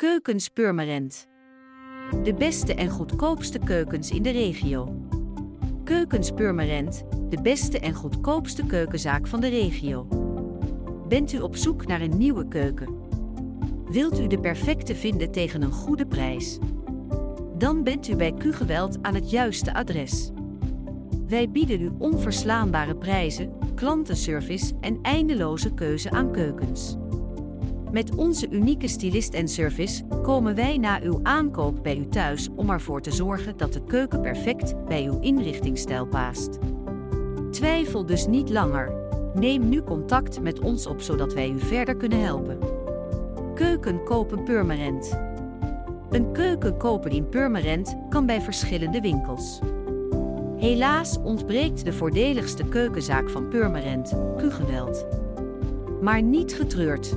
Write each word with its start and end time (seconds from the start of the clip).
Keukens 0.00 0.48
Purmerend. 0.48 1.26
De 2.22 2.34
beste 2.34 2.74
en 2.74 2.88
goedkoopste 2.88 3.58
keukens 3.58 4.10
in 4.10 4.22
de 4.22 4.30
regio. 4.30 5.06
Keukens 5.84 6.30
Purmerend, 6.30 7.02
de 7.28 7.42
beste 7.42 7.78
en 7.78 7.94
goedkoopste 7.94 8.66
keukenzaak 8.66 9.26
van 9.26 9.40
de 9.40 9.48
regio. 9.48 10.06
Bent 11.08 11.32
u 11.32 11.40
op 11.40 11.56
zoek 11.56 11.86
naar 11.86 12.00
een 12.00 12.18
nieuwe 12.18 12.48
keuken? 12.48 12.94
Wilt 13.90 14.20
u 14.20 14.26
de 14.26 14.40
perfecte 14.40 14.94
vinden 14.94 15.30
tegen 15.30 15.62
een 15.62 15.72
goede 15.72 16.06
prijs? 16.06 16.58
Dan 17.58 17.82
bent 17.82 18.08
u 18.08 18.16
bij 18.16 18.32
Q-Geweld 18.32 19.02
aan 19.02 19.14
het 19.14 19.30
juiste 19.30 19.74
adres. 19.74 20.30
Wij 21.26 21.50
bieden 21.50 21.80
u 21.80 21.90
onverslaanbare 21.98 22.96
prijzen, 22.96 23.52
klantenservice 23.74 24.74
en 24.80 24.98
eindeloze 25.02 25.74
keuze 25.74 26.10
aan 26.10 26.32
keukens. 26.32 26.96
Met 27.92 28.14
onze 28.14 28.48
unieke 28.50 28.88
stylist 28.88 29.34
en 29.34 29.48
service 29.48 30.04
komen 30.22 30.54
wij 30.54 30.78
na 30.78 31.00
uw 31.02 31.20
aankoop 31.22 31.82
bij 31.82 31.96
u 31.96 32.08
thuis 32.08 32.48
om 32.56 32.70
ervoor 32.70 33.00
te 33.00 33.10
zorgen 33.10 33.56
dat 33.56 33.72
de 33.72 33.84
keuken 33.84 34.20
perfect 34.20 34.84
bij 34.84 35.04
uw 35.04 35.20
inrichtingsstijl 35.20 36.06
past. 36.06 36.58
Twijfel 37.50 38.06
dus 38.06 38.26
niet 38.26 38.50
langer. 38.50 38.92
Neem 39.34 39.68
nu 39.68 39.82
contact 39.82 40.40
met 40.40 40.60
ons 40.60 40.86
op 40.86 41.00
zodat 41.00 41.34
wij 41.34 41.50
u 41.50 41.60
verder 41.60 41.96
kunnen 41.96 42.22
helpen. 42.24 42.58
Keuken 43.54 44.04
kopen 44.04 44.44
Purmerend. 44.44 45.18
Een 46.10 46.32
keuken 46.32 46.76
kopen 46.76 47.10
in 47.10 47.28
Purmerend 47.28 47.96
kan 48.08 48.26
bij 48.26 48.40
verschillende 48.40 49.00
winkels. 49.00 49.58
Helaas 50.56 51.18
ontbreekt 51.22 51.84
de 51.84 51.92
voordeligste 51.92 52.64
keukenzaak 52.64 53.30
van 53.30 53.48
Purmerend, 53.48 54.14
Q-Geweld. 54.36 55.06
Maar 56.00 56.22
niet 56.22 56.54
getreurd. 56.54 57.16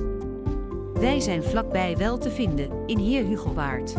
Wij 1.00 1.20
zijn 1.20 1.42
vlakbij 1.42 1.96
wel 1.96 2.18
te 2.18 2.30
vinden, 2.30 2.68
in 2.86 2.98
Heer 2.98 3.24
Hugo 3.24 3.52
Waard. 3.52 3.94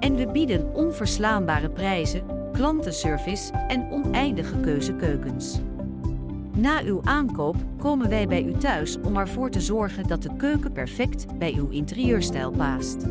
En 0.00 0.14
we 0.14 0.28
bieden 0.32 0.74
onverslaanbare 0.74 1.70
prijzen, 1.70 2.22
klantenservice 2.52 3.52
en 3.52 3.90
oneindige 3.90 4.60
keuzekeukens. 4.60 5.60
Na 6.56 6.82
uw 6.82 7.00
aankoop 7.04 7.56
komen 7.78 8.08
wij 8.08 8.28
bij 8.28 8.44
u 8.44 8.52
thuis 8.52 9.00
om 9.00 9.16
ervoor 9.16 9.50
te 9.50 9.60
zorgen 9.60 10.06
dat 10.06 10.22
de 10.22 10.36
keuken 10.36 10.72
perfect 10.72 11.38
bij 11.38 11.54
uw 11.56 11.68
interieurstijl 11.68 12.50
past. 12.50 13.06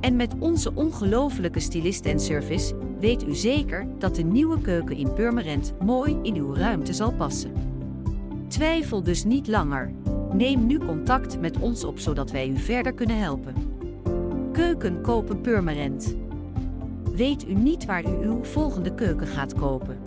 En 0.00 0.16
met 0.16 0.34
onze 0.38 0.74
ongelofelijke 0.74 1.60
stylist 1.60 2.04
en 2.04 2.20
service 2.20 2.74
weet 3.00 3.26
u 3.26 3.34
zeker 3.34 3.86
dat 3.98 4.14
de 4.14 4.22
nieuwe 4.22 4.60
keuken 4.60 4.96
in 4.96 5.12
Purmerend 5.12 5.72
mooi 5.84 6.18
in 6.22 6.34
uw 6.34 6.54
ruimte 6.54 6.92
zal 6.92 7.12
passen. 7.12 7.52
Twijfel 8.48 9.02
dus 9.02 9.24
niet 9.24 9.48
langer. 9.48 9.92
Neem 10.34 10.66
nu 10.66 10.78
contact 10.78 11.40
met 11.40 11.58
ons 11.58 11.84
op 11.84 11.98
zodat 11.98 12.30
wij 12.30 12.48
u 12.48 12.58
verder 12.58 12.94
kunnen 12.94 13.18
helpen. 13.18 13.54
Keuken 14.52 15.00
kopen 15.00 15.40
Purmerend. 15.40 16.16
Weet 17.12 17.48
u 17.48 17.54
niet 17.54 17.84
waar 17.84 18.04
u 18.04 18.26
uw 18.26 18.44
volgende 18.44 18.94
keuken 18.94 19.26
gaat 19.26 19.54
kopen? 19.54 19.98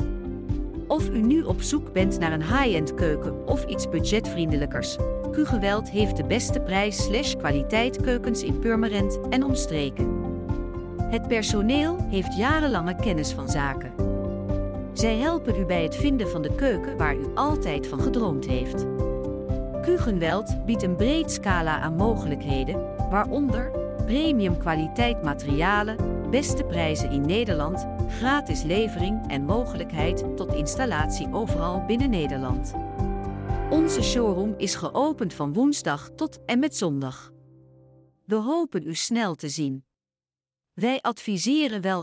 Of 0.88 1.10
u 1.10 1.22
nu 1.22 1.42
op 1.44 1.62
zoek 1.62 1.94
bent 1.94 2.20
naar 2.20 2.32
een 2.32 2.44
high-end 2.44 2.94
keuken 2.94 3.48
of 3.48 3.66
iets 3.66 3.90
budgetvriendelijkers? 3.90 4.98
Q-Geweld 5.32 5.90
heeft 5.90 6.18
de 6.18 6.26
beste 6.26 6.60
prijs 6.60 7.04
slash 7.04 7.36
kwaliteit 7.36 8.02
keukens 8.02 8.44
in 8.44 8.60
Purmerend 8.60 9.20
en 9.30 9.44
omstreken. 9.44 10.08
Het 10.98 11.28
personeel 11.28 11.98
heeft 12.10 12.38
jarenlange 12.38 12.96
kennis 12.96 13.32
van 13.32 13.50
zaken. 13.50 13.92
Zij 14.94 15.16
helpen 15.16 15.60
u 15.60 15.66
bij 15.66 15.84
het 15.84 15.96
vinden 15.96 16.30
van 16.30 16.42
de 16.42 16.56
keuken 16.56 16.98
waar 16.98 17.16
u 17.16 17.26
altijd 17.36 17.88
van 17.88 18.02
gedroomd 18.02 18.46
heeft. 18.46 18.86
Kugenweld 19.88 20.66
biedt 20.66 20.84
een 20.84 20.96
breed 20.96 21.32
scala 21.32 21.80
aan 21.80 21.96
mogelijkheden, 21.96 22.96
waaronder 23.10 23.72
premium 24.06 24.58
kwaliteit 24.58 25.24
materialen, 25.24 26.30
beste 26.30 26.64
prijzen 26.64 27.12
in 27.12 27.26
Nederland, 27.26 27.88
gratis 28.10 28.64
levering 28.64 29.28
en 29.28 29.46
mogelijkheid 29.46 30.36
tot 30.36 30.54
installatie 30.54 31.34
overal 31.34 31.86
binnen 31.86 32.10
Nederland. 32.10 32.74
Onze 33.70 34.04
showroom 34.04 34.54
is 34.58 34.76
geopend 34.76 35.34
van 35.34 35.54
woensdag 35.54 36.10
tot 36.16 36.46
en 36.46 36.60
met 36.60 36.76
zondag. 36.76 37.32
We 38.26 38.36
hopen 38.36 38.88
u 38.88 38.96
snel 38.96 39.36
te 39.36 39.50
zien. 39.50 39.86
Wij 40.74 41.02
adviseren 41.02 41.82
wel 41.82 41.96